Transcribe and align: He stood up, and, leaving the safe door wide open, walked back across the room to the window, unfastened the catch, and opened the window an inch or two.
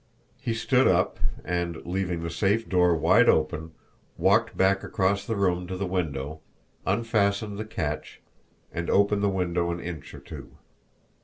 He 0.41 0.55
stood 0.55 0.87
up, 0.87 1.19
and, 1.45 1.75
leaving 1.85 2.23
the 2.23 2.31
safe 2.31 2.67
door 2.67 2.95
wide 2.95 3.29
open, 3.29 3.71
walked 4.17 4.57
back 4.57 4.83
across 4.83 5.23
the 5.27 5.35
room 5.35 5.67
to 5.67 5.77
the 5.77 5.85
window, 5.85 6.41
unfastened 6.87 7.59
the 7.59 7.65
catch, 7.65 8.19
and 8.71 8.89
opened 8.89 9.21
the 9.21 9.29
window 9.29 9.69
an 9.69 9.79
inch 9.79 10.15
or 10.15 10.19
two. 10.19 10.57